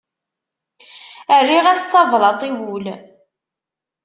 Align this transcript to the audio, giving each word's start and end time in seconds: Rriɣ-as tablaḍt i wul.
Rriɣ-as 1.41 1.83
tablaḍt 1.91 2.41
i 2.49 2.51
wul. 2.57 2.85